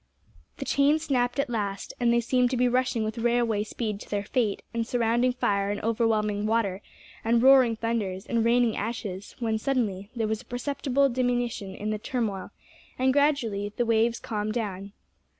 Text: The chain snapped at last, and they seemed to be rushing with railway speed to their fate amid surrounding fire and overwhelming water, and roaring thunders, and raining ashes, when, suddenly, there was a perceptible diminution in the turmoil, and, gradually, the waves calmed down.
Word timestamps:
The 0.57 0.65
chain 0.65 0.97
snapped 0.97 1.37
at 1.37 1.47
last, 1.47 1.93
and 1.99 2.11
they 2.11 2.21
seemed 2.21 2.49
to 2.49 2.57
be 2.57 2.67
rushing 2.67 3.03
with 3.03 3.19
railway 3.19 3.63
speed 3.63 3.99
to 3.99 4.09
their 4.09 4.23
fate 4.23 4.63
amid 4.73 4.87
surrounding 4.87 5.31
fire 5.31 5.69
and 5.69 5.79
overwhelming 5.83 6.47
water, 6.47 6.81
and 7.23 7.43
roaring 7.43 7.75
thunders, 7.75 8.25
and 8.25 8.43
raining 8.43 8.75
ashes, 8.75 9.35
when, 9.37 9.59
suddenly, 9.59 10.09
there 10.15 10.27
was 10.27 10.41
a 10.41 10.45
perceptible 10.45 11.07
diminution 11.07 11.75
in 11.75 11.91
the 11.91 11.99
turmoil, 11.99 12.49
and, 12.97 13.13
gradually, 13.13 13.71
the 13.77 13.85
waves 13.85 14.19
calmed 14.19 14.53
down. 14.55 14.93